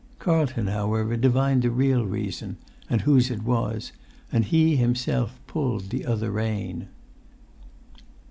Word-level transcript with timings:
Carlton, 0.17 0.65
however, 0.65 1.15
divined 1.15 1.61
the 1.61 1.69
real 1.69 2.03
reason, 2.07 2.57
and 2.89 3.01
whose 3.01 3.29
it 3.29 3.43
was, 3.43 3.91
and 4.31 4.45
he 4.45 4.75
himself 4.75 5.39
pulled 5.45 5.91
the 5.91 6.07
other 6.07 6.31
rein. 6.31 6.87